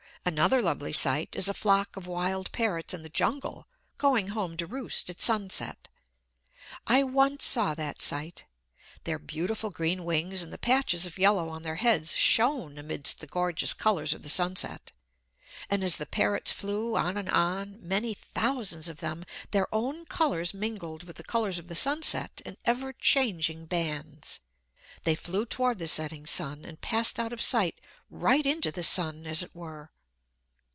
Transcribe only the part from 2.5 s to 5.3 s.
parrots in the jungle, going home to roost at